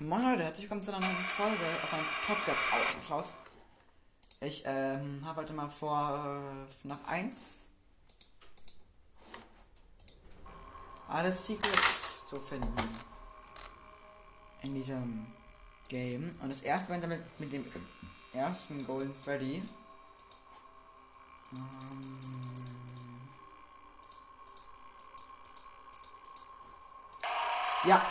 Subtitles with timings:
[0.00, 3.32] Moin Leute, herzlich willkommen zu einer neuen Folge auf einem Podcast ausgeschaut.
[4.40, 6.40] Ich ähm, habe heute mal vor,
[6.84, 7.66] äh, nach 1
[11.08, 12.76] alle Secrets zu finden
[14.62, 15.26] in diesem
[15.88, 16.38] Game.
[16.40, 17.66] Und das erste Mal damit mit dem
[18.32, 19.64] ersten Golden Freddy.
[21.52, 22.18] Ähm
[27.84, 28.06] ja,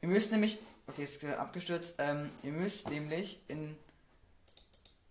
[0.00, 1.96] ihr müsst nämlich Okay, ist abgestürzt.
[1.98, 3.76] Ähm, ihr müsst nämlich in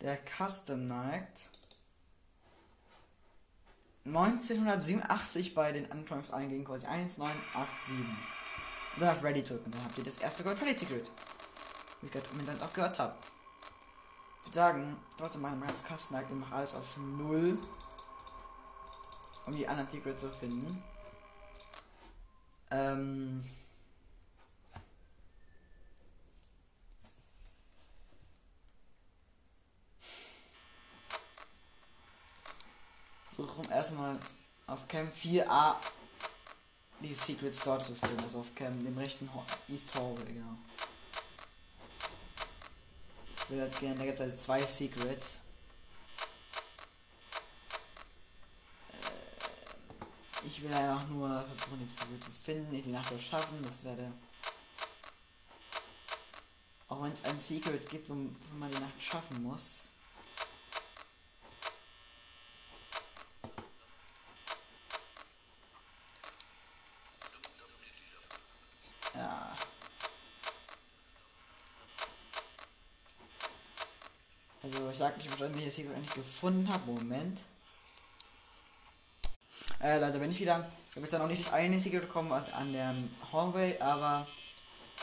[0.02, 1.50] der Custom Night
[4.06, 7.96] 1987 bei den Anfangs eingehen, quasi 1987.
[7.96, 11.12] Und dann auf Ready drücken, dann habt ihr das erste Gold Ready Secret.
[12.02, 13.16] Wie ich gerade im Internet auch gehört habe.
[14.40, 17.60] Ich würde sagen, trotzdem meine als Custom Night, ich mache alles auf 0.
[19.46, 20.84] Um die anderen Secrets zu finden.
[22.72, 23.44] Ähm.
[33.38, 34.20] Suche um erstmal
[34.66, 35.76] auf Cam 4a
[37.02, 38.20] die Secrets dort zu finden.
[38.22, 40.58] Also auf Cam, dem rechten Ho East Hallway, genau.
[43.38, 45.40] Ich will halt gerne, da gibt es halt zwei Secrets.
[48.92, 53.64] Äh, ich will einfach nur versuchen, die Secrets zu finden, ich die Nacht das schaffen,
[53.64, 54.12] das werde.
[56.88, 58.16] Auch wenn es ein Secret gibt, wo
[58.58, 59.92] man die Nacht schaffen muss.
[74.74, 76.92] Also ich sag nicht wahrscheinlich, das hier eigentlich gefunden habe.
[76.92, 77.44] Moment.
[79.80, 80.68] Äh, Leute, bin ich wieder.
[80.90, 82.96] Ich habe jetzt auch nicht das eine Secret bekommen an der
[83.32, 84.26] Hallway, aber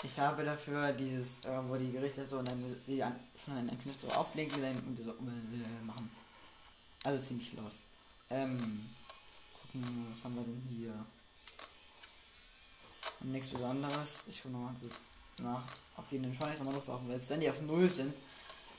[0.03, 3.69] ich habe dafür dieses, äh, wo die Gerichte so und dann die an, von den
[3.69, 4.53] Entschluss so auflegen
[4.85, 6.11] und so äh, machen.
[7.05, 7.83] Also ziemlich los.
[8.31, 8.91] Ähm,
[9.53, 11.07] gucken, was haben wir denn hier?
[13.21, 14.23] Und nichts Besonderes.
[14.27, 14.75] Ich gucke nochmal
[15.41, 15.63] nach,
[15.97, 18.13] ob sie in den Schwein nochmal loslaufen, weil wenn die auf Null sind,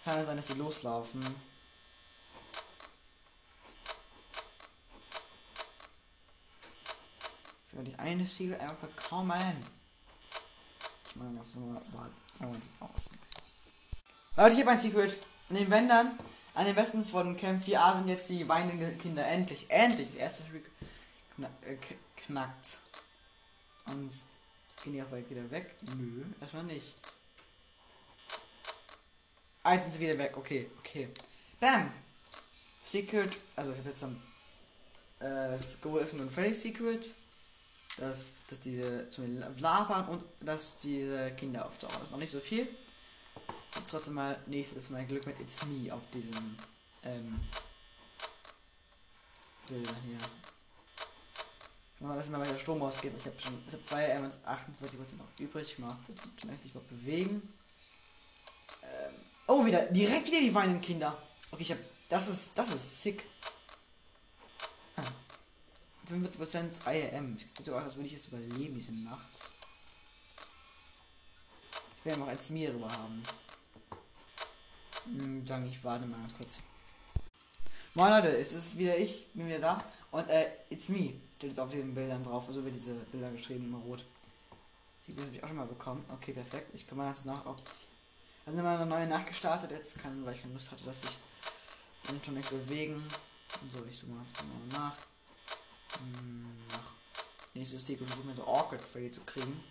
[0.06, 1.24] kann es sein, dass die loslaufen.
[7.68, 9.66] Ich werde die eine Ziel einfach bekommen.
[11.08, 11.82] Ich meine, das nur.
[11.92, 13.10] Warte, wir uns das aus.
[14.38, 15.18] Leute, ich habe ein Secret.
[15.50, 16.20] In den Wändern,
[16.54, 20.44] an den Westen von Camp 4a sind jetzt die weinenden Kinder endlich, endlich, der erste
[20.44, 20.70] Freak
[21.64, 21.78] äh,
[22.16, 22.80] knackt.
[23.88, 24.12] Und
[24.84, 25.76] gehen die auch weit wieder weg?
[25.98, 26.94] Nö, erstmal nicht.
[29.66, 30.38] Eins sind sie wieder weg.
[30.38, 31.08] Okay, okay.
[31.60, 31.92] Bam!
[32.84, 33.36] Secret.
[33.56, 34.22] Also ich habe jetzt am
[35.20, 37.16] äh, Go ist ein Freddy Secret.
[37.98, 41.96] Dass, dass diese zum Labern und dass diese Kinder auftauchen.
[41.96, 42.68] Das ist noch nicht so viel.
[43.90, 46.58] Trotzdem mal nächstes Mal Glück mit It's Me auf diesem
[47.04, 47.40] ähm,
[49.68, 50.20] Bilder hier.
[52.08, 53.14] Mal, dass mir mal der Strom ausgeht.
[53.18, 55.98] Ich habe schon ich hab zwei MS 48 noch übrig gemacht.
[56.08, 57.55] Das schon echt nicht bewegen.
[59.48, 59.84] Oh, wieder.
[59.86, 61.18] Direkt wieder die weinenden Kinder.
[61.52, 61.78] Okay, ich hab.
[62.10, 62.52] Das ist.
[62.56, 63.26] Das ist sick.
[64.96, 65.04] Ah.
[66.10, 67.38] 45% IAM.
[67.38, 69.28] Ich sieht so aus, als würde ich jetzt überleben, diese Nacht.
[72.00, 73.24] Ich werde noch als mir rüber haben.
[75.06, 76.62] Hm, dann ich warte mal ganz kurz.
[77.94, 79.84] Moin Leute, es ist wieder ich, bin wieder da.
[80.12, 81.14] Und äh, it's me.
[81.38, 82.48] Steht jetzt auf den Bildern drauf.
[82.50, 84.04] So wird diese Bilder geschrieben in rot.
[85.00, 86.04] Sie habe ich auch schon mal bekommen.
[86.12, 86.72] Okay, perfekt.
[86.74, 87.62] Ich kann mal nach, ob
[88.46, 89.72] dann sind wir eine neue nachgestartet.
[89.72, 91.18] Jetzt kann, weil ich keine Lust hatte, dass ich
[92.08, 93.04] den schon nicht bewegen.
[93.72, 94.26] So, ich suche mal
[94.72, 94.98] nach.
[95.98, 96.94] Hm, nach.
[97.56, 99.64] Nächstes Stick und versuche mir so awkward Freddy zu kriegen.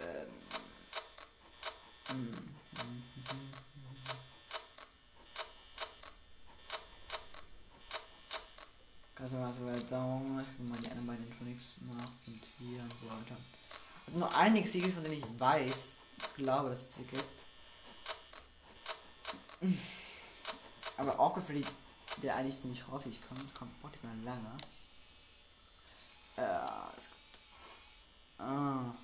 [0.00, 0.28] Ähm.
[2.08, 2.54] Hm.
[9.16, 10.44] Also, also, ich mal
[10.80, 13.36] die anderen beiden Phoenix nach und hier und so weiter
[14.14, 15.96] nur einige Siegel, von denen ich weiß.
[16.36, 17.44] Glaube, dass es sie gibt.
[20.96, 21.64] Aber auch für die,
[22.22, 24.56] der eigentlich ziemlich häufig kommt, kommt braucht mal lange.
[26.36, 27.20] Äh, es gibt.
[28.38, 28.94] Ah.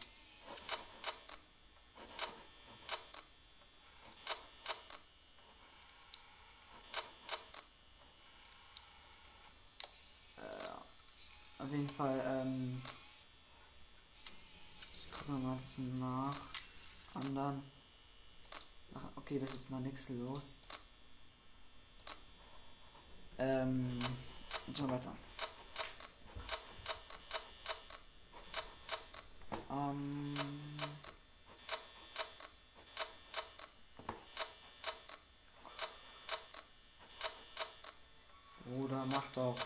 [10.39, 12.83] Äh, auf jeden Fall, ähm
[15.27, 15.43] gucken
[15.99, 16.37] nach
[17.15, 17.63] anderen.
[18.95, 20.57] Ach, okay, das ist jetzt noch nichts los.
[23.39, 23.99] Ähm,
[24.81, 25.17] mal weiter.
[29.71, 30.35] Ähm.
[38.65, 39.59] Bruder, mach doch.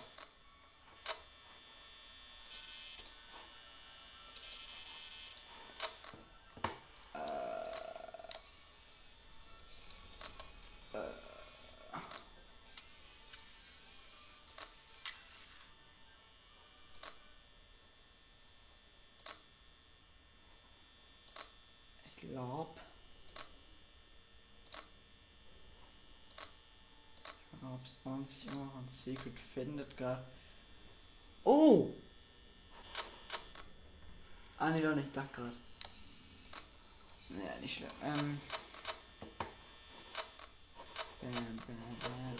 [27.82, 30.24] Es 20 immer ein Secret findet gerade.
[31.44, 31.90] Oh!
[34.58, 35.56] Ah, nee, doch nicht, dachte gerade.
[37.30, 37.90] Ja, nicht schlimm.
[38.02, 38.40] Ähm.
[41.20, 42.36] Bam, bam, bam.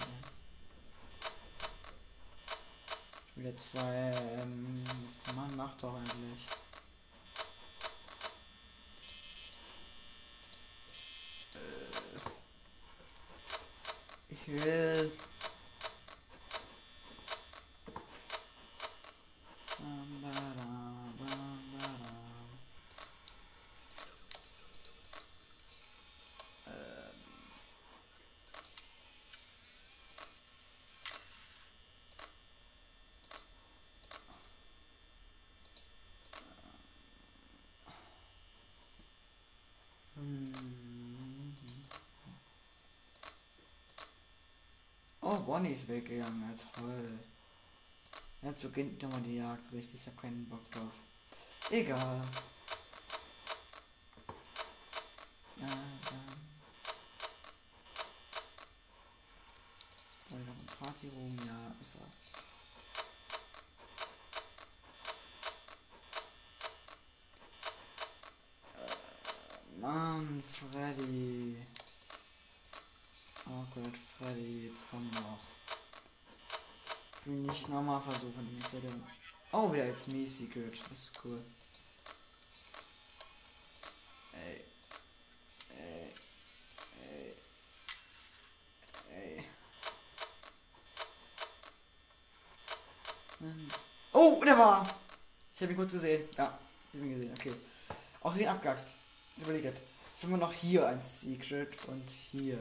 [3.36, 4.12] Wieder zwei.
[4.38, 4.84] Ähm,
[5.34, 6.46] Mann, mach doch eigentlich.
[11.54, 12.00] Äh,
[14.28, 14.89] Ich will.
[45.50, 47.18] Bonnie ist weggegangen, als toll.
[48.40, 50.92] Jetzt beginnt nochmal die Jagd, richtig, ich habe keinen Bock drauf.
[51.70, 52.22] Egal.
[55.56, 56.22] Ja, ja.
[60.12, 62.06] Spoiler und Partyroom, ja, ist er.
[68.80, 71.56] Äh, Mann, Freddy.
[73.52, 75.38] Oh Gott, Freddy, jetzt komm noch.
[77.20, 79.02] Ich will nicht nochmal versuchen, mit der denn-
[79.50, 80.78] Oh, wieder jetzt Me Secret.
[80.88, 81.38] Das ist cool.
[94.12, 94.86] Oh, der war!
[95.54, 96.28] Ich habe ihn kurz gesehen.
[96.36, 96.58] Ja,
[96.92, 97.32] ich habe ihn gesehen.
[97.32, 97.52] Okay.
[98.22, 98.90] Auch den abgehakt.
[99.36, 99.82] Ich überlege jetzt.
[100.22, 102.58] Haben wir noch hier ein Secret und hier.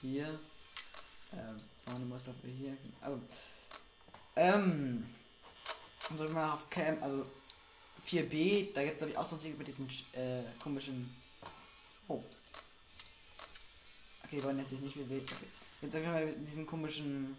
[0.00, 0.38] Hier.
[1.32, 2.76] Ähm, vorne muss dafür hier.
[3.00, 3.20] Also.
[4.36, 5.06] Ähm.
[6.10, 7.26] Und so mal auf Cam, also
[8.04, 11.14] 4b, da gibt es glaube ich Ausdruckswege mit diesem äh, komischen.
[12.08, 12.22] Oh.
[14.24, 15.22] Okay, wollen sich nicht 4b.
[15.22, 15.34] Okay.
[15.82, 17.36] Jetzt sagen wir mal diesen komischen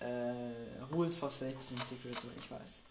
[0.00, 2.82] äh, Rules for Safety and Secret, so ich weiß.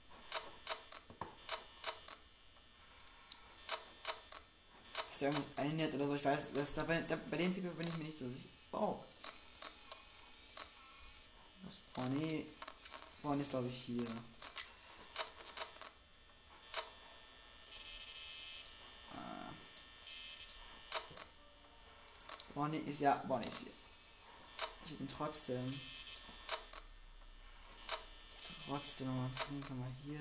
[5.12, 7.88] Ist da irgendwas einnet oder so, ich weiß, das dabei, da, bei den Secret bin
[7.88, 8.50] ich mir nicht so sicher.
[8.72, 9.00] Oh.
[11.66, 12.46] Das Bonnie.
[13.22, 14.08] Bonnie ist glaube ich hier.
[22.60, 23.72] Bonnie ist ja, Bonnie ist hier.
[24.86, 25.80] Ich bin trotzdem.
[28.68, 29.30] Trotzdem nochmal,
[29.62, 30.20] nochmal hier.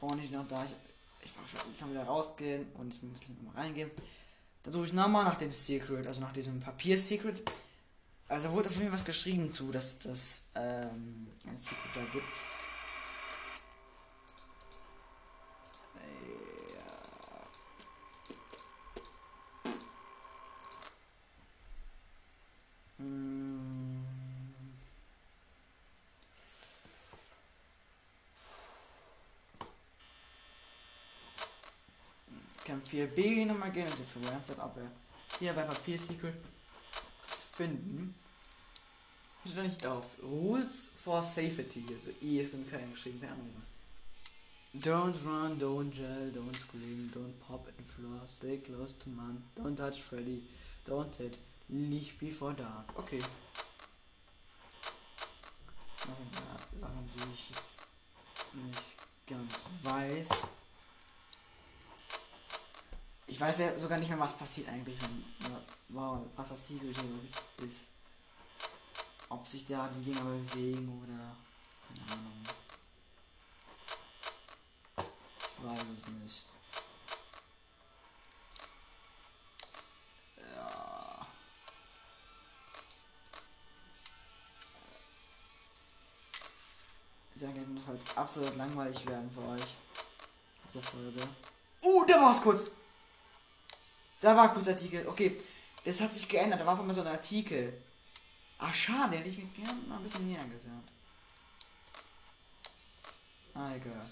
[0.00, 0.64] Bonnie ist noch da.
[0.64, 0.72] Ich,
[1.22, 3.90] ich, war schon, kann wieder rausgehen und jetzt muss ich nochmal reingehen.
[4.62, 7.42] Dann suche ich nochmal nach dem Secret, also nach diesem Papier-Secret.
[8.30, 12.24] Also wurde von mir was geschrieben zu, dass das ähm, ein Secret da gibt.
[22.98, 24.04] Hm.
[32.64, 34.90] Camp 4b nochmal gehen und jetzt Rampart Abwehr.
[35.40, 36.34] Hier bei Papier Secret
[37.60, 38.14] finden.
[39.44, 40.04] Steht da nicht auf.
[40.22, 41.84] Rules for Safety.
[41.92, 43.20] Also I ist mit kein geschrieben.
[43.20, 43.50] keine Ahnung.
[44.72, 49.76] Don't run, don't gel, don't scream, don't pop in floor, stay close to man, don't
[49.76, 50.44] touch Freddy,
[50.86, 51.36] don't hit,
[51.68, 52.86] leave before dark.
[52.96, 53.20] Okay.
[56.06, 57.50] Noch ein paar Sachen, die ich
[58.64, 60.28] nicht ganz weiß.
[63.40, 65.24] Ich weiß ja sogar nicht mehr, was passiert eigentlich, wenn,
[65.88, 67.86] wow, was das Tiger hier ist.
[69.30, 71.34] Ob sich da die Dinger bewegen oder.
[71.88, 72.44] Keine Ahnung.
[74.98, 76.46] Ich weiß es nicht.
[80.36, 81.26] Ja.
[87.36, 89.76] Ja jedenfalls absolut langweilig werden für euch.
[90.68, 91.26] dieser Folge.
[91.82, 92.70] Uh, da war es kurz.
[94.20, 95.06] Da war kurz Artikel.
[95.08, 95.40] Okay,
[95.84, 96.60] das hat sich geändert.
[96.60, 97.72] Da war auf einmal so ein Artikel.
[98.58, 100.90] Ah, schade, hätte ich mir gerne mal ein bisschen näher gesagt.
[103.54, 104.08] Ah, egal.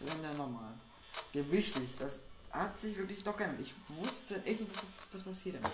[0.00, 0.72] Dann nochmal.
[1.32, 2.20] Ja, wichtig, das
[2.50, 3.60] hat sich wirklich doch geändert.
[3.60, 4.72] Ich wusste echt nicht,
[5.12, 5.72] was passiert damit.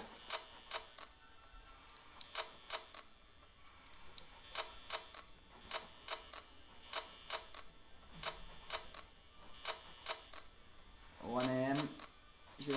[11.23, 11.77] Oh ne.
[12.59, 12.69] Ich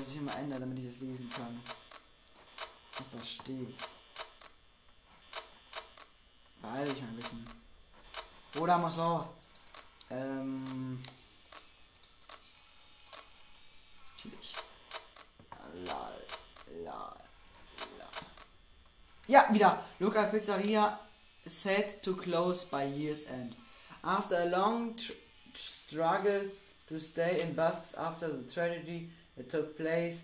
[0.54, 1.62] ändern, damit ich es lesen kann.
[2.98, 3.78] Was da steht.
[6.62, 7.48] Beeil ich mal ein bisschen.
[8.60, 9.26] Oder muss los.
[10.10, 11.02] Ähm.
[14.16, 14.56] Natürlich.
[15.86, 16.12] La,
[16.84, 17.16] la,
[17.98, 18.10] la.
[19.28, 19.84] Ja, wieder.
[20.00, 21.00] Luca Pizzeria
[21.48, 23.56] set to close by year's end.
[24.04, 24.96] After a long
[25.56, 26.52] struggle
[26.88, 30.24] to stay in Boston after the tragedy that took place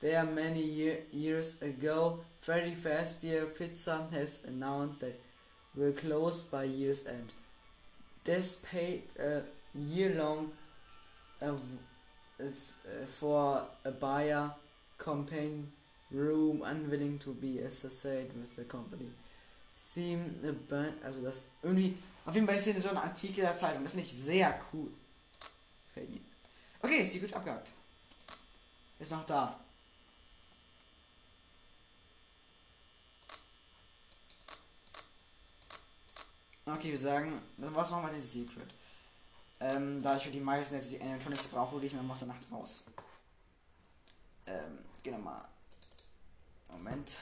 [0.00, 5.20] there many year years ago, Freddy Fazbear Pizza has announced that
[5.76, 7.32] will close by year's end.
[8.62, 9.42] Paid a
[9.74, 10.52] year long
[11.42, 11.52] uh,
[13.18, 14.50] for a buyer
[14.98, 15.72] campaign
[16.10, 19.06] room unwilling to be associated with the company.
[19.94, 23.56] Theme a band, also das irgendwie, auf jeden Fall ist hier so ein Artikel der
[23.56, 24.88] Zeitung, das finde ich sehr cool.
[26.82, 27.72] Okay, ist gut abgehakt.
[28.98, 29.59] Ist noch da.
[36.74, 38.72] Okay, wir sagen, was machen wir den Secret?
[39.58, 42.28] Ähm, da ich für die meisten jetzt die Animatronics brauche, gehe ich mal aus der
[42.28, 42.84] Nacht raus.
[44.46, 45.44] Ähm, geh nochmal.
[46.68, 47.18] Moment.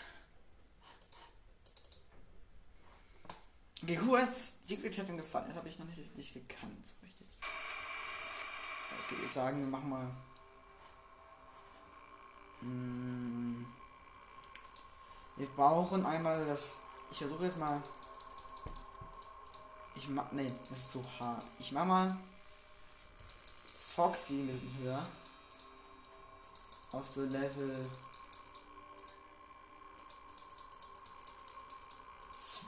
[3.83, 5.47] Okay, cool, das Secret hat gefallen.
[5.49, 7.27] Das habe ich noch nicht richtig gekannt, so richtig.
[7.41, 10.11] Okay, ich würde sagen, wir machen mal.
[12.61, 13.67] Hm,
[15.37, 16.79] wir brauchen einmal das.
[17.11, 17.83] Ich versuche jetzt mal
[19.99, 20.31] ich mach.
[20.33, 21.45] Nee, das ist zu hart.
[21.59, 22.17] Ich mach mal.
[23.75, 25.07] Foxy ein bisschen höher.
[26.93, 27.89] Auf so Level.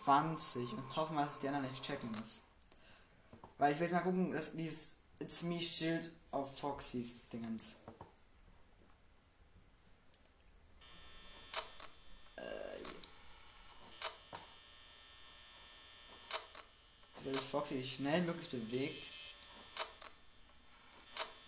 [0.05, 2.41] 20 und hoffen dass die anderen nicht checken muss.
[3.59, 7.77] Weil ich will mal gucken, dass dieses It's Me Schild auf Foxys Dingens.
[17.33, 19.11] Das Foxy schnell möglichst bewegt.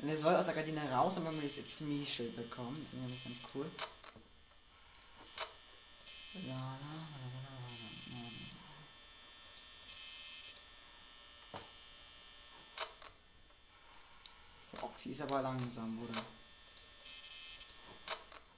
[0.01, 2.77] Und er soll aus der Gardine raus, wenn wir das It's Me Schild bekommen.
[2.81, 3.71] Das ist nämlich ganz cool.
[14.65, 16.23] Foxy ist aber langsam, Bruder.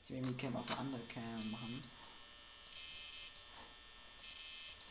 [0.07, 1.83] Ich will die Cam auf eine andere Cam machen.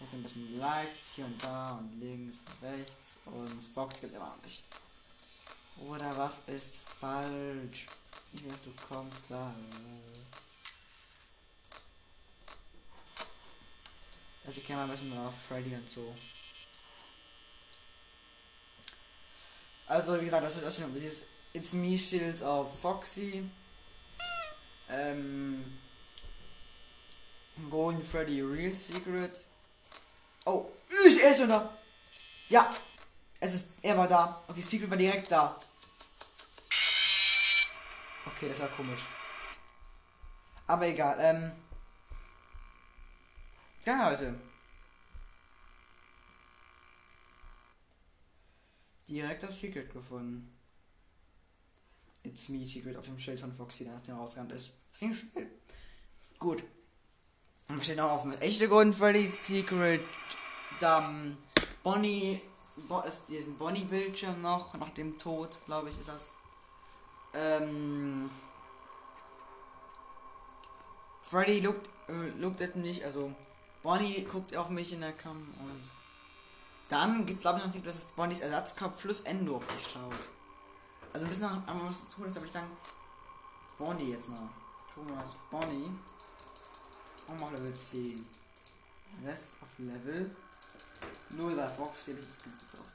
[0.03, 4.27] Jetzt ein bisschen Lights hier und da und links und rechts und Fox gibt immer
[4.35, 4.61] noch nicht.
[5.77, 7.87] Oder was ist falsch?
[8.33, 9.55] Ich weiß, du kommst da.
[14.45, 16.13] Also ich kenne mal ein bisschen drauf, Freddy und so.
[19.87, 23.49] Also wie gesagt, das ist das dieses It's Me Shield auf Foxy.
[24.89, 25.79] Ähm,
[27.69, 29.45] Golden Freddy Real Secret.
[30.45, 30.69] Oh,
[31.05, 31.77] ich, er ist da.
[32.49, 32.75] Ja,
[33.39, 34.43] es ist, er war da.
[34.47, 35.59] Okay, Secret war direkt da.
[38.25, 39.01] Okay, das war komisch.
[40.67, 41.51] Aber egal, ähm.
[43.85, 44.39] Ja, Leute.
[49.07, 50.57] Direkt das Secret gefunden.
[52.23, 54.73] It's me Secret auf dem Schild von Foxy, der nach dem rausgerannt ist.
[54.91, 55.51] Das ging schnell.
[56.39, 56.63] Gut.
[57.69, 60.01] Und steht noch auf mit echte Golden Freddy Secret.
[60.79, 61.37] Dann
[61.83, 62.41] Bonnie,
[62.75, 66.29] Bo ist diesen Bonnie-Bildschirm noch, nach dem Tod, glaube ich, ist das.
[67.33, 68.29] Ähm,
[71.21, 73.33] Freddy lookt, äh, lookt at mich, also
[73.81, 75.91] Bonnie guckt auf mich in der Cam und
[76.89, 80.29] dann gibt es glaube ich noch dass Bonnies Ersatzkopf plus Endo auf dich schaut.
[81.11, 82.67] Also ein bisschen einmal was zu tun ist, aber ich dann
[83.77, 84.49] Bonnie jetzt noch.
[84.93, 85.91] Gucken wir mal, was Bonnie.
[87.27, 88.25] Und mal Level 10.
[89.23, 90.35] Rest auf Level
[91.29, 92.87] 0 bei Foxy habe ich das gut drauf.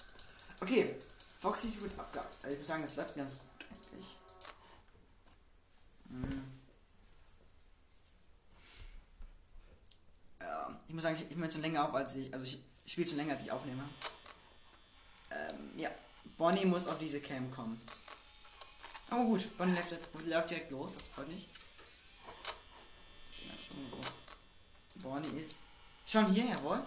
[0.61, 0.97] Okay,
[1.41, 2.37] Foxy wird abgehakt.
[2.43, 4.17] Also ich muss sagen, das läuft ganz gut eigentlich.
[6.09, 6.45] Hm.
[10.41, 12.33] Ja, ich muss sagen, ich, ich möchte schon länger auf, als ich.
[12.33, 13.89] Also ich, ich spiele schon länger, als ich aufnehme.
[15.31, 15.91] Ähm, ja.
[16.37, 17.79] Bonnie muss auf diese Cam kommen.
[19.11, 21.49] Aber gut, Bonnie läuft, läuft direkt los, das freut mich.
[25.03, 25.57] Bonnie ist
[26.07, 26.85] schon hier, jawohl.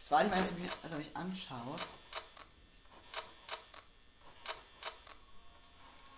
[0.00, 0.34] Das war nicht,
[0.82, 1.80] als er mich, anschaut.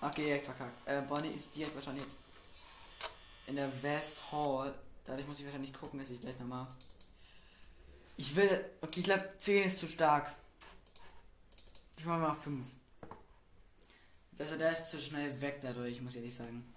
[0.01, 0.87] Okay, direkt verkackt.
[0.87, 2.19] Äh, Bonnie ist direkt wahrscheinlich jetzt
[3.47, 4.75] in der West Hall.
[5.05, 6.67] Dadurch muss ich wahrscheinlich gucken, dass ich gleich nochmal.
[8.17, 8.65] Ich will.
[8.81, 10.33] Okay, ich glaube 10 ist zu stark.
[11.97, 12.67] Ich mache mal 5.
[14.39, 16.75] Also der ist zu schnell weg dadurch, muss ich ehrlich sagen.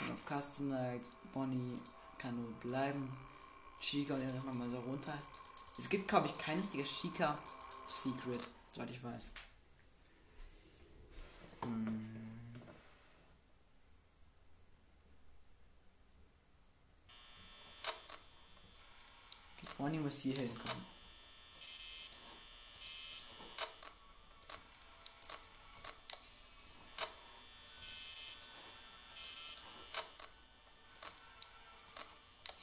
[0.00, 1.78] Und auf Custom Night, Bonnie
[2.16, 3.14] kann nur bleiben.
[3.78, 5.18] Chica und wir mal so runter.
[5.78, 7.38] Es gibt, glaube ich, kein richtiges Chica
[7.86, 9.32] Secret, soweit ich weiß.
[11.60, 12.54] Hm.
[19.76, 20.95] Bonnie muss hier hinkommen.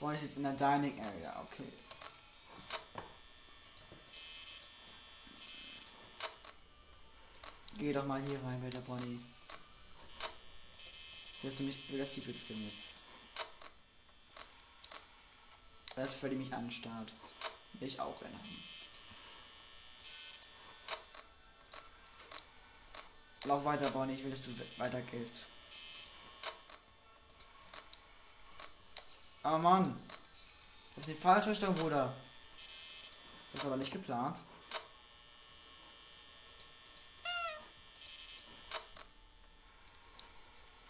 [0.04, 1.72] Bonnie ist jetzt in der Dining Area, okay.
[7.78, 9.22] Geh doch mal hier rein bei der Bonnie.
[11.42, 12.90] Wirst du mich wieder Secret finden jetzt?
[15.96, 17.14] Das ist die mich anstarrt.
[17.80, 18.64] Ich auch gerne haben.
[23.46, 24.16] Lauf weiter, Bonnie.
[24.16, 25.46] Ich will, dass du weiter gehst.
[29.46, 30.00] Oh Mann.
[30.96, 32.14] Das ist die falsche Richtung, Bruder.
[33.52, 34.40] Das ist aber nicht geplant.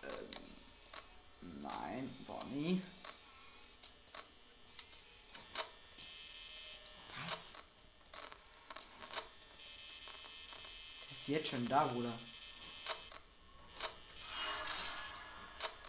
[0.03, 2.81] Ähm, nein, Bonnie.
[7.27, 7.53] Was?
[11.09, 12.13] Das ist jetzt schon da, Bruder.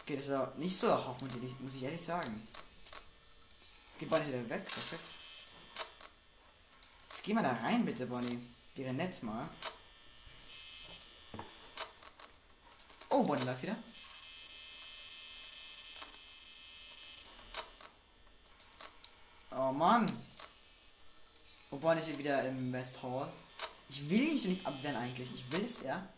[0.00, 2.46] Okay, das ist auch nicht so hoffentlich, muss ich ehrlich sagen.
[3.98, 5.08] Geht Bonnie wieder weg, perfekt.
[7.10, 8.38] Jetzt geh mal da rein, bitte, Bonnie.
[8.74, 9.48] Wäre nett mal.
[13.08, 13.76] Oh, Bonnie läuft wieder.
[19.52, 20.24] Oh Mann.
[21.70, 23.32] Oh, Bonnie ist wieder im West Hall.
[23.88, 25.32] Ich will ihn nicht abwehren eigentlich.
[25.32, 26.08] Ich will es er.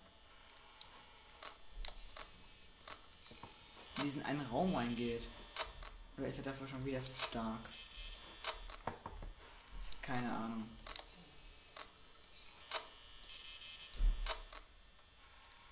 [3.96, 5.28] in diesen einen Raum reingeht.
[6.16, 7.60] Oder ist er dafür schon wieder zu stark?
[10.06, 10.68] keine Ahnung.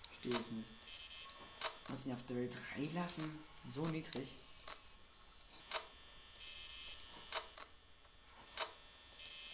[0.08, 0.68] Verstehe es nicht.
[1.88, 3.38] Muss ich auf der Welt 3 lassen?
[3.68, 4.28] So niedrig.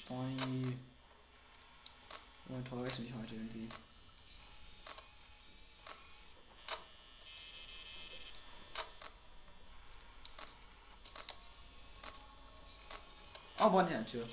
[0.08, 0.78] Bonnie.
[2.46, 3.68] Du enttäuscht mich heute irgendwie.
[13.62, 14.26] Oh, Bonnie an der Tür.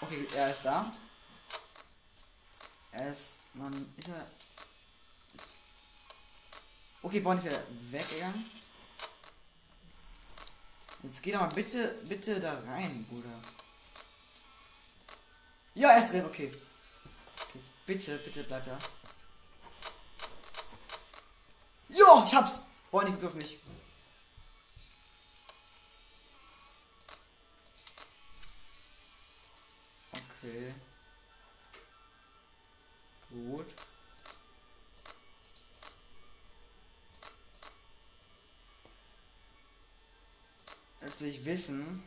[0.00, 0.92] Okay, er ist da.
[2.92, 3.40] Er ist.
[3.54, 4.26] Man ist er.
[7.02, 7.60] Okay, Bonnie ist
[7.90, 8.50] weggegangen.
[11.02, 13.34] Jetzt geh doch mal bitte, bitte da rein, Bruder.
[15.74, 16.54] Ja, er ist drin, okay.
[17.34, 18.78] Okay, jetzt bitte, bitte bleib da.
[21.88, 22.60] Ja, ich hab's.
[22.92, 23.58] Bonnie, guck auf mich.
[30.42, 30.74] Okay.
[33.30, 33.66] Gut.
[41.00, 42.02] Jetzt will ich wissen.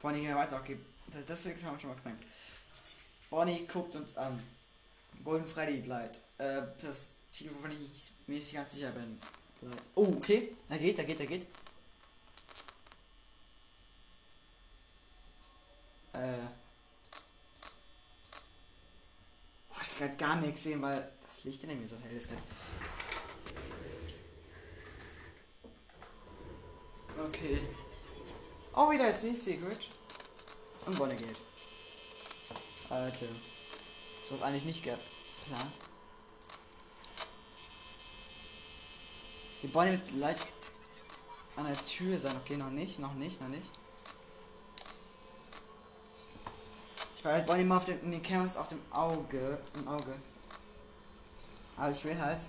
[0.00, 0.60] Bonnie, wir weiter.
[0.60, 0.78] Okay,
[1.26, 2.18] das will ich schon mal knacken.
[3.28, 4.40] Bonnie guckt uns an.
[5.24, 6.20] Golden Freddy bleibt.
[6.38, 9.20] Äh, das Ziel, wovon ich mir nicht ganz sicher bin.
[9.94, 10.54] Oh, okay.
[10.68, 11.46] Er geht, er geht, er geht.
[16.14, 16.46] Äh.
[19.68, 22.28] Boah, ich kann gar nichts sehen, weil das Licht in mir so hell ist.
[27.28, 27.60] Okay.
[28.74, 29.88] Oh, wieder jetzt nicht Secret.
[30.86, 31.40] Und Bonne geht.
[32.88, 33.26] Alter.
[34.24, 35.72] So ist eigentlich nicht geplant.
[39.62, 40.46] Die Bonnie wird leicht
[41.56, 42.36] an der Tür sein.
[42.36, 43.66] Okay, noch nicht, noch nicht, noch nicht.
[47.24, 50.14] Ich halt Bonnie mal auf dem, nee, Cameras auf dem Auge, im Auge.
[51.74, 52.40] Also ich will halt,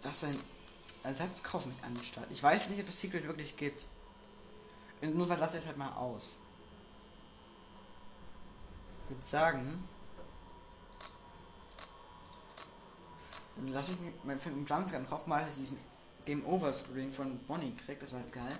[0.00, 0.38] dass sein,
[1.12, 2.26] Selbstkauf nicht an den Start.
[2.30, 3.84] Ich weiß nicht, ob es Secret wirklich gibt.
[5.02, 6.38] Nur was lasst es halt mal aus.
[9.10, 9.86] würde sagen.
[13.66, 15.78] Lass ich mir beim Film Jumpscare drauf mal, dass ich diesen
[16.24, 18.00] Game Over Screen von Bonnie krieg.
[18.00, 18.58] Das war halt geil.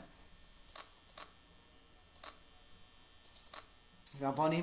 [4.23, 4.63] Ja, Bonnie,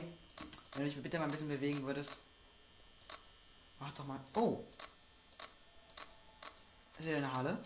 [0.71, 2.11] wenn du dich bitte mal ein bisschen bewegen würdest.
[3.77, 4.17] Mach doch mal.
[4.33, 4.63] Oh!
[6.97, 7.61] Ist hier eine Halle?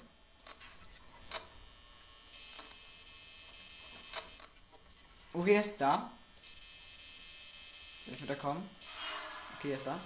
[5.34, 6.12] Okay, er ist da.
[8.06, 8.68] Soll ich wieder kommen?
[9.58, 10.00] Okay, er ist da.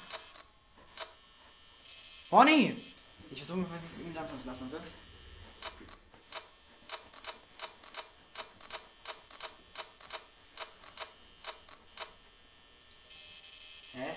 [2.29, 2.83] Bonnie!
[3.31, 4.83] Ich versuche mal ihm jumpen zu lassen, oder?
[13.97, 14.13] Hä?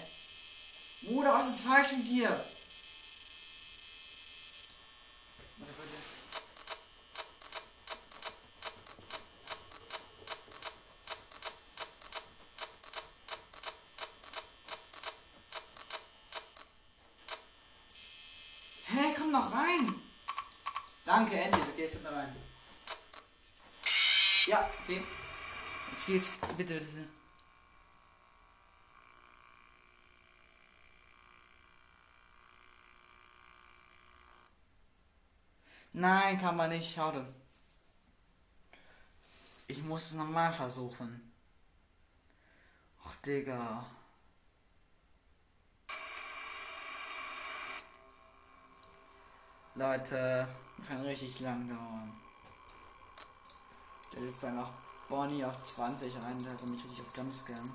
[1.01, 2.45] Bruder, was ist falsch mit dir?
[18.87, 20.03] Hä, komm noch rein!
[21.05, 21.63] Danke, endlich.
[21.63, 22.37] Okay, jetzt er rein.
[24.47, 25.05] Ja, okay.
[25.93, 26.33] Jetzt geht's.
[26.57, 27.20] Bitte, bitte.
[35.93, 36.95] Nein, kann man nicht.
[36.95, 37.27] Schade.
[39.67, 41.33] Ich muss es nochmal versuchen.
[43.05, 43.87] Ach, Digga.
[49.75, 50.49] Leute,
[50.87, 52.21] kann richtig lang dauern.
[54.13, 54.73] Der jetzt einfach
[55.09, 57.73] Bonnie auf 20 rein, da er mich richtig auf Jumpscam.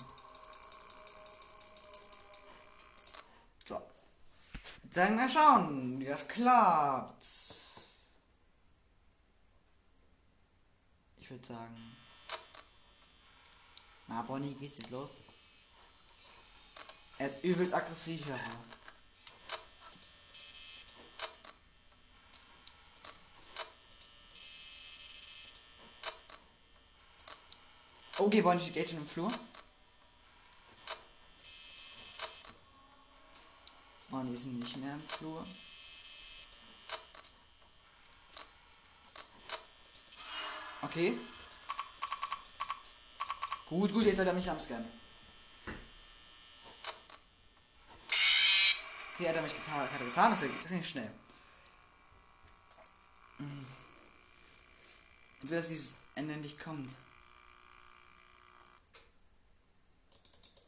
[3.65, 3.81] So.
[4.83, 7.54] Jetzt sagen wir schauen, wie das klappt.
[11.25, 11.97] Ich würde sagen.
[14.05, 15.17] Na, Bonnie, geht's jetzt los?
[17.17, 18.39] Er ist übelst aggressiv, ja.
[28.19, 29.33] Okay, Bonnie steht jetzt schon im Flur.
[34.09, 35.47] Bonnie ist nicht mehr im Flur.
[40.85, 41.17] Okay.
[43.67, 44.85] Gut, gut, jetzt hat er mich am Scan.
[49.13, 51.11] Okay, hat er mich getan, hat er getan, das ist nicht schnell.
[53.39, 53.65] Mhm.
[55.41, 56.91] Ich will, dass dieses Ende endlich kommt.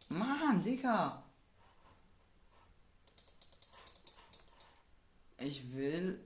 [0.10, 1.24] Mann, Digga.
[5.38, 6.20] Ich will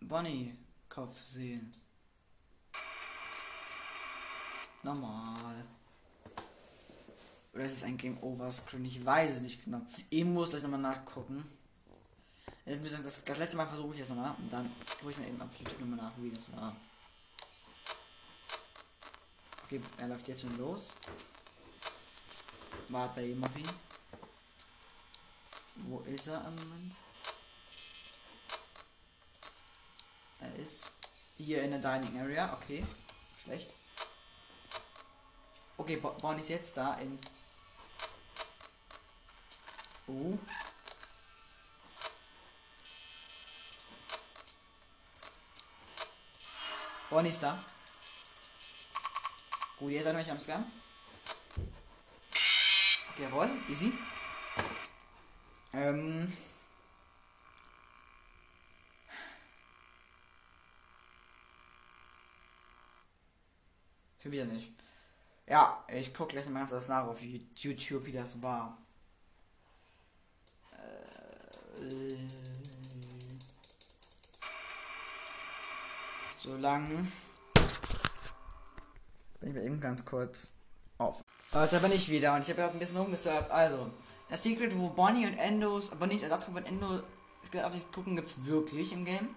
[0.00, 0.56] Bonnie
[0.88, 1.72] Kopf sehen.
[4.88, 5.66] Normal.
[7.52, 8.86] Oder ist es ein Game Over Screen?
[8.86, 9.82] Ich weiß es nicht genau.
[10.08, 11.44] Ich muss gleich nochmal nachgucken.
[12.64, 15.54] Das, das letzte Mal versuche ich es nochmal und dann gucke ich mir eben auf
[15.58, 16.74] YouTube nochmal nach, wie das war.
[19.64, 20.88] Okay, er läuft jetzt schon los.
[22.88, 23.68] Wart bei ihm auf ihn.
[25.76, 26.94] Wo ist er im Moment?
[30.40, 30.92] Er ist
[31.36, 32.54] hier in der Dining Area.
[32.54, 32.84] Okay,
[33.42, 33.74] schlecht.
[35.78, 37.18] Okay, Bonnie ist jetzt da in.
[40.08, 40.36] Oh.
[47.08, 47.64] Bonnie ist da.
[49.78, 50.70] Gut, jetzt hat mich am Scam.
[53.16, 53.92] Jawohl, easy.
[55.72, 56.36] Ähm.
[64.20, 64.87] Schon wieder nicht.
[65.48, 68.76] Ja, ich gucke gleich mal ganz nach auf YouTube, wie das war.
[70.72, 72.16] Äh,
[76.36, 77.10] so lang.
[79.40, 80.50] Bin ich mir eben ganz kurz
[80.98, 81.24] auf.
[81.52, 83.50] Aber da bin ich wieder und ich habe gerade ein bisschen rumgesurft.
[83.50, 83.90] Also,
[84.28, 87.02] das Secret, wo Bonnie und Endos, aber nicht Ersatzgruppe von Endo
[87.42, 89.34] auf dich gucken, es wirklich im Game.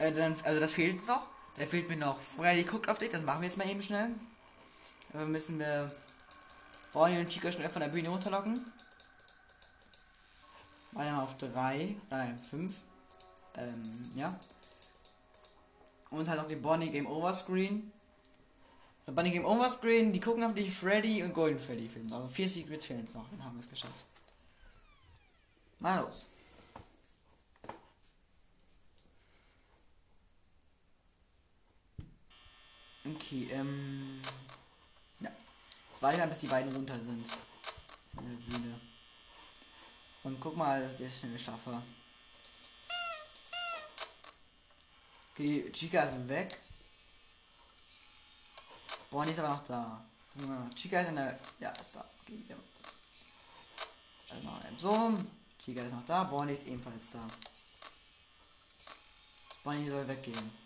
[0.00, 1.28] Äh, dann, also das fehlt noch.
[1.56, 4.10] Da fehlt mir noch Freddy guckt auf dich, das machen wir jetzt mal eben schnell.
[5.14, 5.90] Aber müssen wir
[6.92, 8.64] Bonnie und Chica schnell von der Bühne runterlocken.
[10.90, 12.82] Mal auf 3, nein, 5.
[13.56, 14.38] Ähm, ja.
[16.10, 17.32] Und halt noch die Bonnie Game Over.
[19.06, 22.12] Und Bunny Game Over Screen, die gucken auf dich Freddy und Golden Freddy filmen.
[22.12, 24.06] Also vier Secrets fehlen noch, dann haben wir es geschafft.
[25.78, 26.28] Mal los.
[33.04, 34.22] Okay, ähm.
[36.04, 37.26] Weiter, bis die beiden runter sind.
[38.14, 38.80] Von der
[40.22, 41.82] Und guck mal, dass ich das schnell schaffe.
[45.32, 46.60] Okay, Chica ist weg.
[49.10, 50.04] Bonnie ist aber noch da.
[50.74, 51.40] Chica ist in der.
[51.58, 52.04] Ja, ist da.
[52.20, 52.56] Okay, ja.
[54.30, 55.18] Also noch so.
[55.58, 56.24] Chica ist noch da.
[56.24, 57.20] Bonnie ist ebenfalls da.
[59.62, 60.63] Bonnie soll weggehen.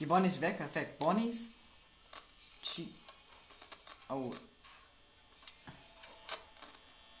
[0.00, 0.98] Die Bonnie ist weg, perfekt.
[0.98, 1.48] Bonnies.
[2.62, 2.92] Chi
[4.08, 4.34] oh.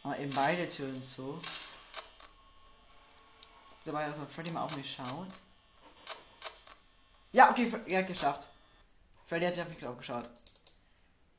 [0.02, 1.38] Aber eben beide Türen zu.
[3.84, 5.28] Dabei, dass Freddy mal auf mich schaut.
[7.32, 8.48] Ja, okay, er hat geschafft.
[9.26, 10.28] Freddy hat auf mich auch geschaut.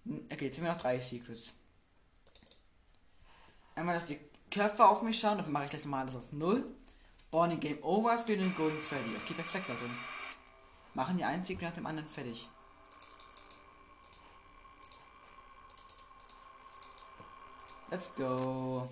[0.06, 1.54] Okay, jetzt haben wir noch drei Secrets.
[3.76, 4.20] Einmal, dass die
[4.52, 6.66] Köpfe auf mich schauen, dann mache ich gleich mal alles auf 0.
[7.32, 9.16] Bonnie Game Over, Screen und Golden Freddy.
[9.24, 9.90] Okay, perfekt, Leute.
[10.94, 12.50] Machen die einen Secret nach dem anderen fertig.
[17.90, 18.90] Let's go.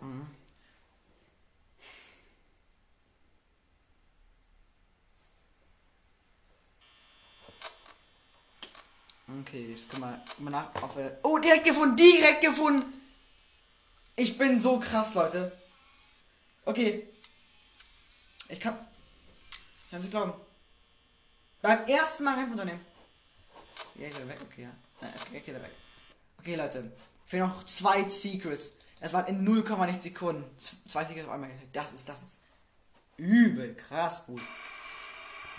[0.00, 0.26] Mhm.
[9.40, 11.18] Okay, jetzt mal, guck mal nach, wir.
[11.22, 11.96] Oh, direkt gefunden!
[11.96, 13.02] Direkt gefunden!
[14.16, 15.52] Ich bin so krass, Leute.
[16.64, 17.08] Okay.
[18.48, 18.78] Ich kann.
[19.92, 20.32] Ich kann sie glauben.
[21.60, 22.80] Beim ersten Mal runternehmen.
[23.94, 24.70] Ja, ich weg, okay, ja.
[25.02, 25.70] Nein, okay, ich weg.
[26.38, 26.92] Okay, Leute.
[27.26, 28.72] Fehlen noch zwei Secrets.
[29.00, 30.44] Es waren in 0, nicht Sekunden.
[30.88, 31.50] Zwei Secrets auf einmal.
[31.74, 32.38] Das ist, das ist
[33.18, 34.40] übel krass gut.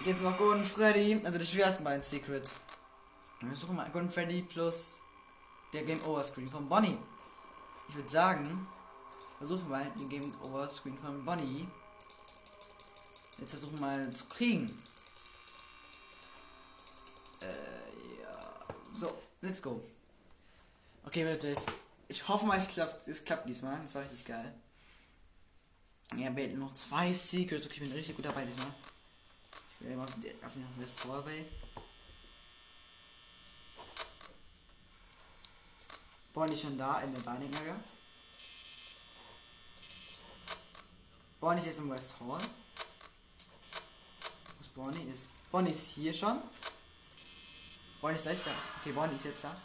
[0.04, 1.22] Jetzt noch Golden Freddy.
[1.24, 2.58] Also die schwersten beiden Secrets.
[3.40, 4.96] Wir suchen mal Golden Freddy plus
[5.74, 6.98] der Game Over Screen von Bonnie.
[7.88, 8.68] Ich würde sagen,
[9.38, 11.68] versuchen wir mal den Game Over Screen von Bonnie.
[13.44, 14.82] Jetzt versuchen mal zu kriegen.
[17.42, 18.66] Äh, ja.
[18.94, 19.84] So, let's go.
[21.06, 21.54] Okay, Leute,
[22.08, 23.82] ich hoffe mal, es klappt, es klappt diesmal.
[23.82, 24.54] Das war richtig geil.
[26.16, 27.66] Ja, wir noch zwei Secrets.
[27.66, 28.74] Okay, ich bin richtig gut dabei diesmal.
[29.82, 31.46] Ich will immer auf den Tower Bay.
[36.32, 37.76] Bonnie schon da in der Dining Area.
[41.42, 42.40] Bonnie ist jetzt im West Hall.
[44.76, 45.30] Bonnie ist?
[45.52, 46.42] Bonnie ist hier schon.
[48.02, 48.52] Bonnie ist gleich da.
[48.80, 49.56] Okay, Bonnie ist jetzt da.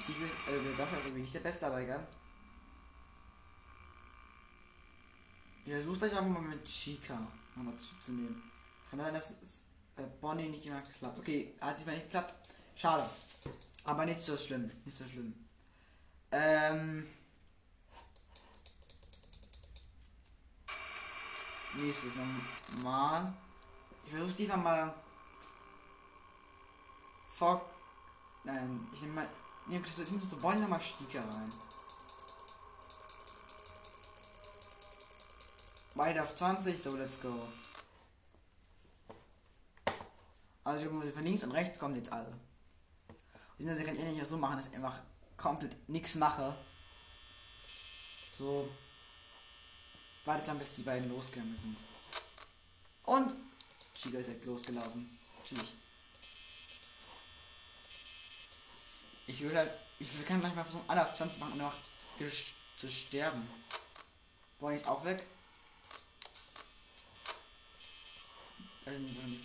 [0.00, 2.06] Secret, also der Dafür ist irgendwie nicht der Beste dabei, gell?
[5.64, 7.18] Ja, suchst euch einfach mal mit Chica
[7.56, 8.42] nochmal zuzunehmen.
[8.90, 9.34] Kann sein, dass
[9.96, 11.18] bei Bonnie nicht immer klappt.
[11.18, 12.34] Okay, hat diesmal nicht geklappt.
[12.74, 13.08] Schade.
[13.84, 14.70] Aber nicht so schlimm.
[14.84, 15.32] Nicht so schlimm.
[16.32, 17.06] Ähm.
[21.76, 23.32] Nächstes nochmal.
[24.04, 24.94] Ich versuche diesmal mal.
[27.28, 27.62] Fuck.
[28.44, 29.28] Nein, ich nehme mal.
[29.66, 31.52] Ich nehme so Bonnie nochmal Sticker rein.
[35.94, 37.48] Weiter auf 20, so let's go.
[40.64, 42.32] Also von links und rechts kommen jetzt alle.
[43.58, 44.98] Das kann ich nicht so machen, dass ich einfach
[45.36, 46.56] komplett nichts mache.
[48.30, 48.68] So.
[50.24, 51.76] Wartet dann, bis die beiden losgegangen sind.
[53.04, 53.34] Und
[53.94, 55.18] Chica ist jetzt losgelaufen.
[55.38, 55.74] Natürlich.
[59.26, 59.76] Ich will halt.
[59.98, 61.78] Ich kann gleich mal versuchen, alle auf 20 machen und einfach
[62.76, 63.48] zu sterben.
[64.60, 65.24] Wollen jetzt auch weg?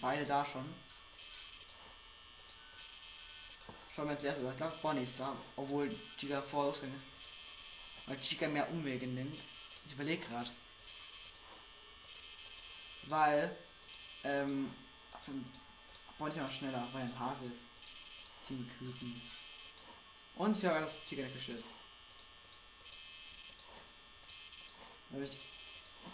[0.02, 0.66] Beide da schon.
[3.96, 4.50] Schauen wir als erstes.
[4.50, 5.36] Ich glaube, Bonnie ist da.
[5.56, 7.06] Obwohl Chica vor losgegangen ist.
[8.08, 9.40] Weil Chica mehr Umwege nimmt.
[9.86, 10.50] Ich überlege gerade.
[13.10, 13.58] Weil,
[14.24, 14.72] ähm,
[15.12, 15.32] achso,
[16.30, 17.64] ist ja noch schneller, weil ein Hase ist.
[18.42, 19.22] Ziemlich Küken.
[20.36, 21.72] Und ich habe der Fisch ist.
[25.12, 25.38] Aber ich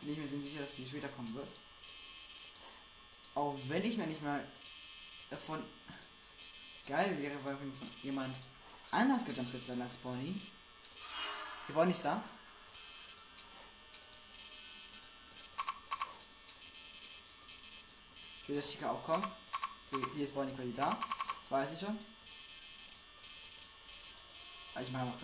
[0.02, 1.50] nicht mehr sicher, dass sie später kommen wird.
[3.34, 4.48] Auch wenn ich noch nicht mal
[5.30, 5.64] davon
[6.88, 7.58] geil wäre, weil
[8.02, 8.36] jemand
[8.92, 10.42] anders gejumpscared werden als Bonnie.
[11.68, 12.24] Die Bonnie ist da.
[18.48, 19.26] Will, dass Chica auch kommt.
[19.92, 20.98] Okay, hier ist Bonnie quasi da.
[21.42, 21.98] Das weiß ich schon.
[24.74, 25.18] Aber ich mache noch.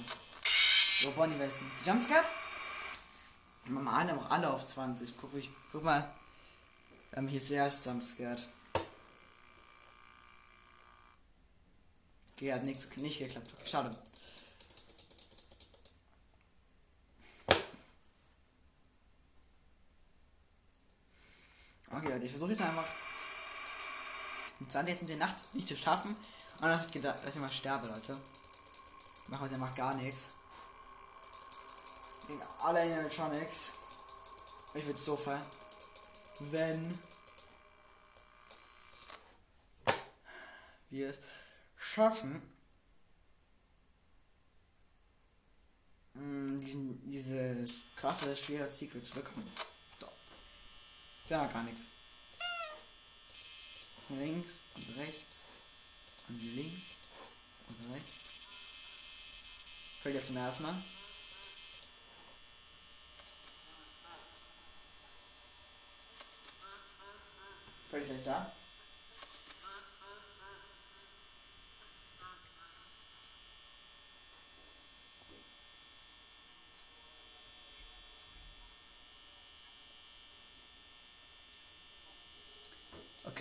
[1.02, 1.86] So, Bonnie weiß nicht.
[1.86, 2.24] Jumpscare?
[3.66, 5.18] Wir machen alle, auch alle auf 20.
[5.18, 6.14] Guck, ich, guck mal.
[7.10, 8.48] Wir haben hier zuerst Jumpscared.
[12.36, 13.50] Okay, hat nichts nicht geklappt.
[13.66, 13.96] Schade.
[21.92, 22.86] Okay, ich versuche jetzt einfach
[24.62, 26.12] Um 20 jetzt in der Nacht nicht zu schaffen.
[26.12, 28.16] Und dann ich gedacht, dass ich mal sterbe, Leute.
[29.28, 30.32] Mach was, er macht gar nichts.
[32.28, 33.72] Gegen alle Animatronics.
[34.76, 35.44] Ich würde so feiern.
[36.40, 37.00] Wenn
[40.92, 41.20] wir es
[41.76, 42.42] schaffen,
[46.14, 49.52] mh, diesen, dieses krasse, schwere Secret zu bekommen.
[50.00, 50.08] So.
[51.30, 51.88] Ja, gar nichts.
[54.20, 55.46] Links und rechts
[56.28, 57.00] und links
[57.68, 58.14] und rechts.
[60.02, 60.84] Fällt auf zum ersten Mal.
[67.90, 68.52] Fällt gleich da.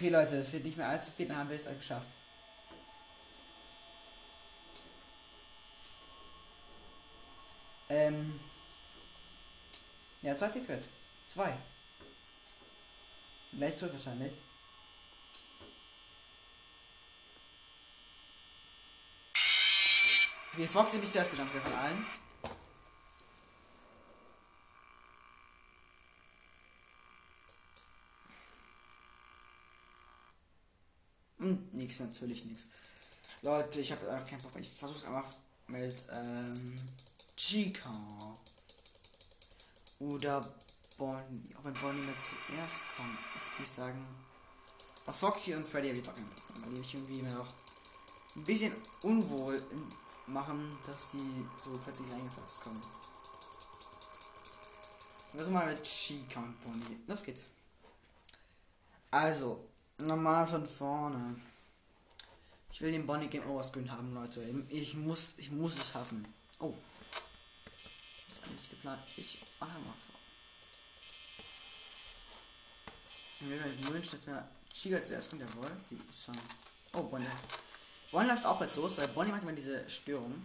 [0.00, 2.06] Okay, Leute, es wird nicht mehr allzu viel, dann haben wir es geschafft.
[7.90, 8.40] Ähm.
[10.22, 10.88] Ja, zwei Tickets.
[11.28, 11.54] Zwei.
[13.52, 14.32] Gleich tot wahrscheinlich.
[20.54, 22.06] Okay, Fox habe ich zuerst geschafft von allen.
[31.50, 32.66] Hm, nix, natürlich nix.
[33.42, 34.52] Leute, ich habe einfach keinen Bock.
[34.58, 35.24] Ich versuch's einfach
[35.66, 36.76] mit ähm,
[37.36, 37.92] Chica.
[39.98, 40.54] Oder
[40.96, 41.50] Bonnie.
[41.58, 44.06] Auch wenn Bonnie mir zuerst kommt, muss ich sagen.
[45.06, 46.14] Auf Foxy und Freddy habe ich doch.
[46.14, 47.52] Weil die irgendwie immer noch
[48.36, 49.60] ein bisschen unwohl
[50.26, 52.80] machen, dass die so plötzlich eingefasst kommen.
[55.32, 57.00] Versuchen mal mit Chica und Bonnie.
[57.06, 57.46] Los geht's.
[59.10, 59.69] Also,
[60.00, 61.40] normal von vorne.
[62.72, 64.42] Ich will den Bonnie Game Over haben, Leute.
[64.68, 66.26] Ich muss, ich muss es schaffen.
[66.58, 66.74] Oh.
[68.28, 69.04] Das ist eigentlich geplant.
[69.16, 70.20] Ich mache mal vor.
[73.40, 75.70] Ich will mir wünschen, dass mir Chiga zuerst kommt, jawohl.
[75.90, 76.38] Die ist schon.
[76.92, 77.26] Oh, Bonnie.
[78.10, 80.42] Bonnie läuft auch jetzt los, weil Bonnie macht immer diese Störung.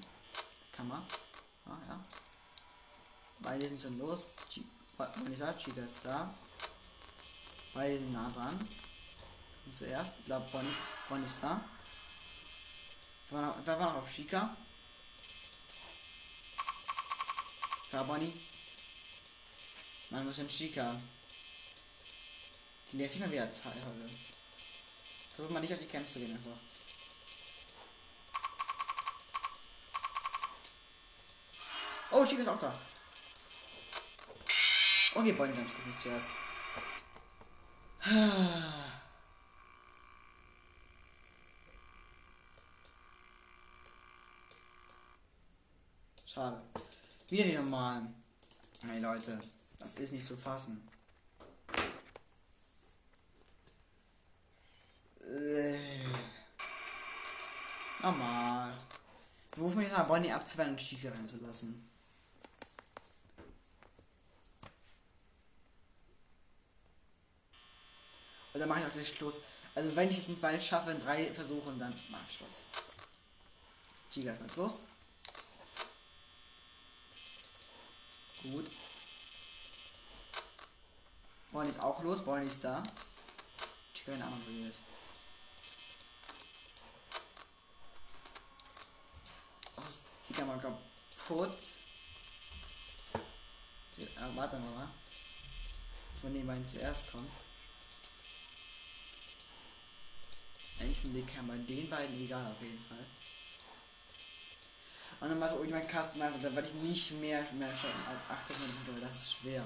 [0.77, 1.03] Man.
[1.65, 2.03] Ah, ja.
[3.39, 4.27] Beide sind schon los.
[4.97, 6.33] Bonnie sagt, Chiga ist da.
[7.73, 8.59] Beide sind nah dran.
[9.65, 10.75] Und zuerst, ich glaube, Bonnie,
[11.09, 11.63] Bonnie ist da.
[13.29, 14.55] Wer war, noch, wer war noch auf Chica?
[17.91, 18.33] Ja, Bonnie.
[20.09, 20.95] Nein, ist denn Chica?
[22.91, 24.09] Die lässt sich mal wieder Zeit heute.
[25.33, 26.51] Versucht mal nicht auf die Camps zu gehen einfach.
[32.11, 32.79] Oh, Chica ist auch da.
[35.15, 36.27] Okay, Bonnie Jumps nicht zuerst.
[46.35, 46.61] Schade.
[47.29, 48.13] Wieder die normalen.
[48.85, 49.39] Hey Leute,
[49.79, 50.85] das ist nicht zu fassen.
[55.21, 56.03] Äh.
[58.01, 58.73] Normal.
[59.53, 61.89] Wir rufen jetzt mal Bonnie abzuwehren und Chica reinzulassen.
[68.53, 69.39] Und dann mache ich auch gleich Schluss.
[69.73, 72.65] Also wenn ich es nicht bald schaffe, in drei Versuchen, dann mache ich Schluss.
[74.11, 74.81] Chica ist jetzt los.
[78.51, 78.69] Gut.
[81.51, 82.23] Bonnie ist auch los.
[82.23, 82.83] Bonnie ist da.
[83.93, 84.83] Ich keine Ahnung, wo die ist.
[89.77, 91.57] Ach, ist die Kamera kaputt.
[93.97, 94.89] Ja, warte mal.
[96.21, 97.33] Von dem man zuerst kommt.
[100.79, 103.05] Ich finde die Kamera den beiden egal auf jeden Fall.
[105.19, 108.29] Und dann war so irgendwann Kasten, also da werde ich nicht mehr, mehr schaffen als
[108.29, 108.51] 8
[108.87, 109.63] weil das ist schwer.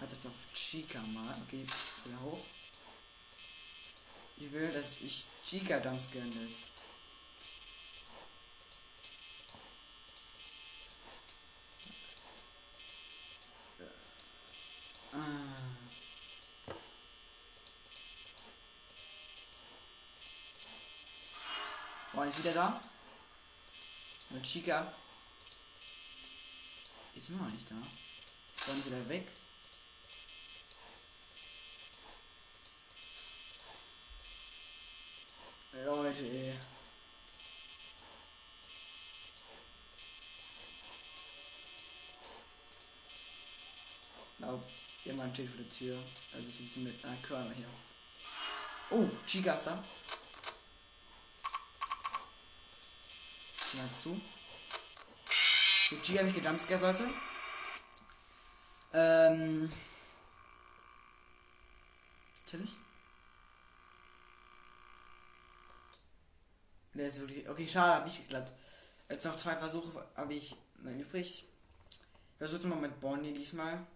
[0.00, 1.34] Hat das auf Chica mal.
[1.46, 1.66] Okay,
[2.04, 2.44] wieder hoch.
[4.36, 6.62] Ich will, dass ich Chica Dumpscan lässt.
[22.12, 22.80] Boah, ist wieder da?
[24.30, 24.92] Und Chica
[27.14, 27.74] ist immer noch nicht da.
[28.66, 29.26] Dann ist er weg.
[35.72, 36.54] Leute, ey.
[44.38, 44.66] Glaub,
[45.04, 46.02] jemand steht vor der Tür.
[46.32, 47.68] Also zumindest ein Körner hier.
[48.90, 49.84] Oh, Chica ist da.
[53.74, 54.20] Mal zu.
[55.90, 56.34] Mit Chica habe ich
[56.80, 57.08] Leute.
[58.92, 59.72] Ähm.
[62.44, 62.76] Natürlich.
[66.94, 67.48] Der ist wirklich.
[67.48, 68.52] Okay, schade, hat nicht geklappt.
[69.08, 71.44] Jetzt noch zwei Versuche habe ich übrig.
[72.32, 73.86] Ich versuche mal mit Bonnie diesmal.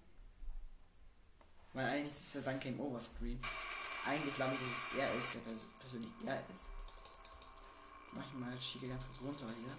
[1.72, 3.40] Weil eigentlich ist der Sun Game Over Screen.
[4.06, 6.73] Eigentlich glaube ich, dass es er ist, der pers persönlich er ist.
[8.14, 9.74] Mache ich mal Schieke ganz kurz runter hier.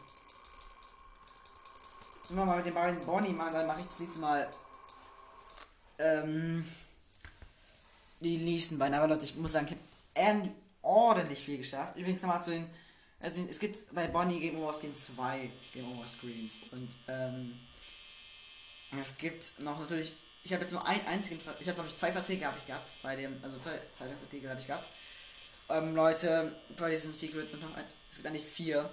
[2.28, 4.50] Sollen wir mal mit den beiden Bonnie machen, dann mache ich das nächste Mal
[6.00, 6.66] ähm,
[8.20, 8.96] die nächsten beiden.
[8.96, 11.98] Aber Leute, ich muss sagen, ich habe ordentlich viel geschafft.
[11.98, 12.70] Übrigens nochmal zu den.
[13.20, 16.58] Also es gibt bei Bonnie Game Over Screen zwei Game Over Screens.
[16.72, 17.60] Und ähm,
[19.00, 20.14] es gibt noch natürlich
[20.46, 22.92] ich habe jetzt nur einen einzigen, ich habe glaube ich zwei Verträge habe ich gehabt
[23.02, 24.88] bei dem, also zwei Verträge habe ich gehabt.
[25.68, 28.90] Ähm, Leute, bei diesem Secret und noch eins, es gibt eigentlich vier.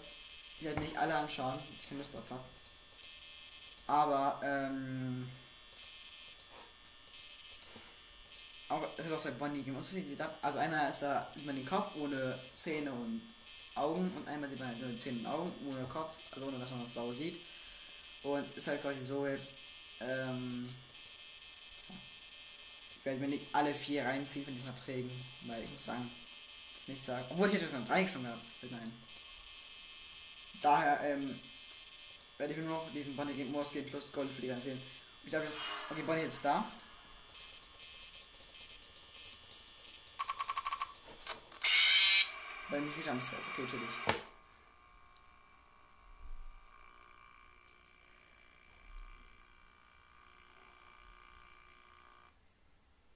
[0.59, 2.33] Ich werde nicht alle anschauen, ich keine Lust drauf.
[3.87, 5.29] Aber, ähm,
[8.69, 9.77] auch, es ist auch sehr Bonnie Game.
[9.77, 13.21] Also einmal ist da man den Kopf ohne Zähne und
[13.75, 16.85] Augen und einmal sieht man nur Zähne und Augen ohne Kopf, also ohne dass man
[16.85, 17.41] das blau sieht.
[18.23, 19.55] Und ist halt quasi so jetzt,
[20.01, 20.69] ähm,
[22.97, 25.11] ich werde mir nicht alle vier reinziehen von diesen Verträgen,
[25.47, 26.11] weil ich muss sagen,
[26.93, 27.27] nicht sagen.
[27.31, 28.47] Obwohl ich hätte schon drei schon gehabt.
[28.63, 28.93] Nein.
[30.61, 31.41] Daher ähm,
[32.39, 34.67] werde ich mir nur noch diesen Bunny Game Wars Game plus Gold für die ganze
[34.67, 34.83] sehen.
[35.25, 35.51] Ich glaube,
[35.91, 36.71] okay, Bunny jetzt da.
[42.71, 43.91] Bei mir Jumpscare, okay, natürlich.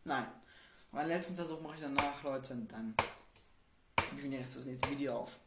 [0.05, 0.27] Nein.
[0.93, 2.95] Meinen letzten Versuch mache ich danach, Leute, und dann
[4.23, 5.39] nehme ich das nächste Video auf.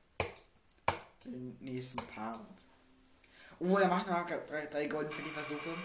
[1.26, 2.40] Den nächsten Part.
[3.60, 5.76] Obwohl, er macht noch drei, drei Golden für die Versuche.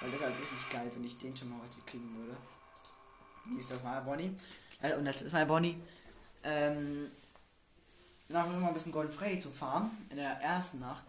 [0.00, 2.36] Weil das ist halt richtig geil, wenn ich den schon mal heute kriegen würde.
[3.58, 4.34] Ist das mal, Bonnie?
[4.80, 5.76] Äh, und das ist mal Bonnie.
[6.42, 7.10] Ähm,
[8.28, 9.90] danach noch mal ein bisschen Golden Freddy zu fahren.
[10.10, 11.04] In der ersten Nacht.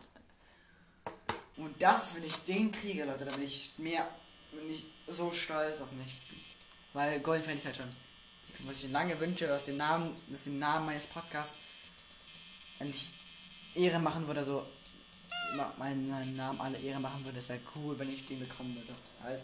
[1.57, 4.07] Und das, wenn ich den kriege, Leute, dann bin ich mehr,
[4.51, 6.17] bin ich so stolz auf mich.
[6.93, 7.89] Weil Golden Fan ist halt schon,
[8.67, 11.59] was ich lange wünsche, dass den Namen, dass den Namen meines Podcasts
[12.79, 13.11] endlich
[13.73, 14.65] Ehre machen würde, so
[15.77, 17.37] meinen, Namen alle Ehre machen würde.
[17.37, 18.93] Das wäre cool, wenn ich den bekommen würde.
[19.21, 19.43] Halt.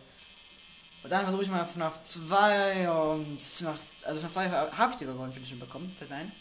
[1.04, 5.16] Und dann versuche ich mal FNAF 2 und FNAF, also FNAF 2 habe ich sogar
[5.16, 6.32] Golden schon bekommen, nein.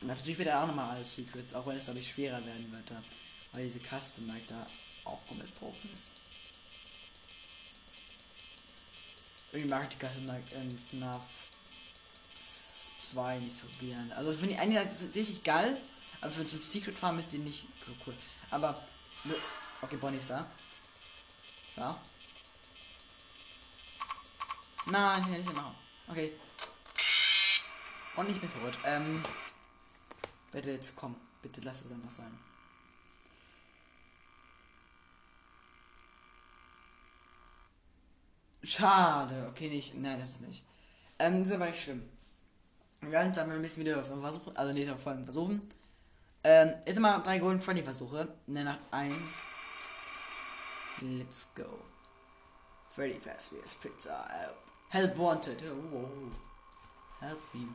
[0.00, 2.70] Und dann versuche ich später auch nochmal alles Secrets, auch wenn es ich schwerer werden
[2.70, 2.92] wird,
[3.52, 4.64] weil diese Custom Night da
[5.04, 6.12] auch komplett broken ist.
[9.52, 11.48] Ich mag die Kasse in FNAF
[12.98, 14.12] 2 nicht so gern.
[14.12, 15.80] Also finde ich einerseits richtig geil,
[16.20, 18.14] aber für zum Secret Farm ist die nicht so cool.
[18.50, 18.84] Aber
[19.80, 20.46] okay, Bonnie ist da.
[21.76, 21.98] Ja.
[24.86, 25.74] Nein, ich nicht machen.
[26.08, 26.32] Okay.
[28.16, 28.76] Und ich bin tot.
[28.84, 29.24] Ähm.
[30.50, 31.14] Bitte jetzt komm.
[31.42, 32.38] Bitte lass es einfach sein.
[38.62, 39.46] Schade.
[39.50, 39.94] Okay, nicht.
[39.94, 40.64] Nein, das ist nicht.
[41.18, 42.08] Ähm, das ist aber nicht schlimm.
[43.00, 45.62] Wir werden dann ein bisschen wieder versuchen, also nächste Folge versuchen.
[46.42, 48.28] Ähm, jetzt mal drei Golden Freddy Versuche.
[48.46, 49.14] Der Nacht 1.
[51.00, 51.78] Let's go.
[52.88, 54.26] Freddy Fazbear's Pizza.
[54.28, 54.56] Help.
[54.88, 55.62] Help wanted.
[55.62, 57.24] Oh, oh, oh.
[57.24, 57.68] Help me.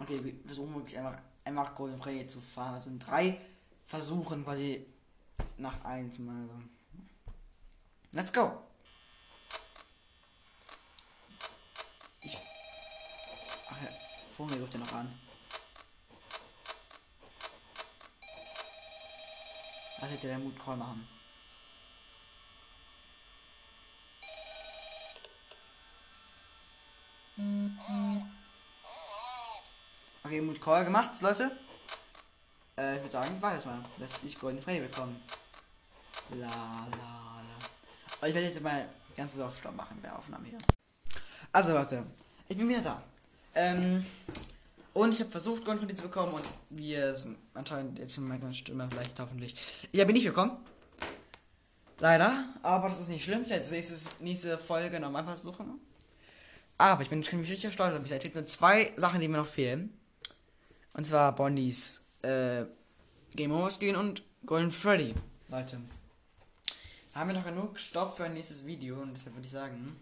[0.00, 2.74] Okay, wir versuchen wirklich einfach, einfach Golden Freddy zu fahren.
[2.74, 3.40] Also in drei
[3.84, 4.86] Versuchen quasi
[5.56, 6.48] Nacht 1 mal.
[8.12, 8.69] Let's go.
[14.40, 15.20] Vogel ruft er noch an.
[19.98, 21.06] Was hätte der Mut Call machen?
[30.24, 31.50] Okay, Mut Call gemacht, Leute.
[32.78, 33.84] Äh, ich würde sagen, war das mal.
[33.98, 35.22] Lässt nicht Golden Freddy bekommen.
[36.30, 37.42] La la la.
[38.16, 40.58] Aber ich werde jetzt mal ganz auf Stopp machen der Aufnahme hier.
[41.52, 42.06] Also Leute,
[42.48, 43.02] ich bin wieder da.
[43.54, 44.04] Ähm,
[44.92, 48.26] und ich habe versucht, Gold von dir zu bekommen und wie es anscheinend jetzt in
[48.26, 49.54] meiner Stimme vielleicht hoffentlich.
[49.92, 50.56] Ich habe ihn nicht bekommen.
[51.98, 53.44] Leider, aber das ist nicht schlimm.
[53.46, 55.80] Jetzt nächste, nächste Folge nochmal versuchen.
[56.78, 58.10] Aber ich bin, ich bin richtig stolz auf mich.
[58.10, 59.92] Es gibt nur zwei Sachen, die mir noch fehlen.
[60.94, 62.64] Und zwar Bonnies äh,
[63.36, 65.14] Game Over gehen und Golden Freddy.
[65.48, 65.78] Leute.
[67.14, 69.96] Haben wir noch genug Stoff für ein nächstes Video und deshalb würde ich sagen,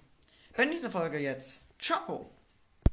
[0.54, 1.62] wenn nächste Folge jetzt.
[1.78, 2.37] Ciao!